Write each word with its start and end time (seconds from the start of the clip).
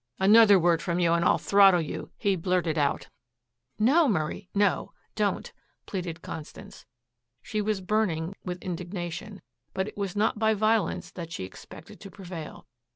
"Another 0.17 0.57
word 0.57 0.81
from 0.81 0.97
you 0.97 1.13
and 1.13 1.23
I'll 1.23 1.37
throttle 1.37 1.79
you," 1.79 2.09
he 2.17 2.35
blurted 2.35 2.75
out. 2.75 3.07
"No, 3.77 4.07
Murray, 4.09 4.49
no. 4.55 4.93
Don't," 5.13 5.53
pleaded 5.85 6.23
Constance. 6.23 6.87
She 7.43 7.61
was 7.61 7.81
burning 7.81 8.35
with 8.43 8.63
indignation, 8.63 9.43
but 9.75 9.87
it 9.87 9.95
was 9.97 10.15
not 10.15 10.39
by 10.39 10.55
violence 10.55 11.11
that 11.11 11.31
she 11.31 11.43
expected 11.43 11.99
to 11.99 12.09
prevail. 12.09 12.65